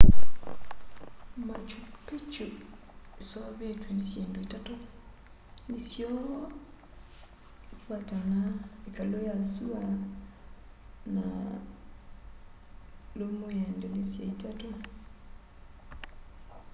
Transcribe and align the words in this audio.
machu 1.47 1.81
picchu 2.05 2.45
iseuvitw'e 3.21 3.89
ni 3.95 4.03
syindu 4.11 4.39
itatu 4.47 4.73
nisyo 5.67 6.07
intihuatana 6.31 8.39
ikalu 8.87 9.17
ya 9.29 9.35
sua 9.53 9.83
na 11.15 11.25
lumu 13.17 13.47
ya 13.59 13.65
ndilisya 13.75 14.23
itatu 14.33 14.67